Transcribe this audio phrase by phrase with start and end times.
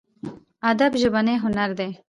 [0.71, 1.89] ادب ژبنی هنر دی.